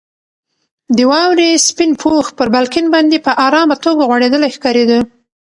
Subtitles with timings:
[0.95, 4.99] د واورې سپین پوښ پر بالکن باندې په ارامه توګه غوړېدلی ښکارېده.